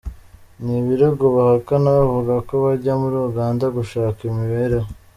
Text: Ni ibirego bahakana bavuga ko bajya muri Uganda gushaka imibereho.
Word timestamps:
Ni 0.63 0.73
ibirego 0.81 1.25
bahakana 1.35 1.89
bavuga 1.97 2.33
ko 2.47 2.53
bajya 2.63 2.93
muri 3.01 3.15
Uganda 3.29 3.65
gushaka 3.77 4.19
imibereho. 4.29 4.89